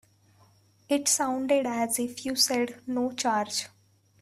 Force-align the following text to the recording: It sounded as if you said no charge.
It 0.89 1.07
sounded 1.07 1.67
as 1.67 1.99
if 1.99 2.25
you 2.25 2.35
said 2.35 2.81
no 2.87 3.11
charge. 3.11 3.67